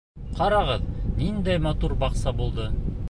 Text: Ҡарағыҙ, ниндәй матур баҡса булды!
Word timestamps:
Ҡарағыҙ, 0.37 0.87
ниндәй 1.19 1.61
матур 1.67 1.97
баҡса 2.05 2.35
булды! 2.41 2.67